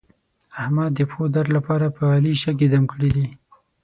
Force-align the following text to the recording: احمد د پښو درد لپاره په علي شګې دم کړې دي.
احمد 0.61 0.91
د 0.95 0.99
پښو 1.09 1.23
درد 1.35 1.49
لپاره 1.57 1.87
په 1.95 2.03
علي 2.15 2.33
شګې 2.43 2.67
دم 2.73 2.83
کړې 2.93 3.09
دي. 3.15 3.27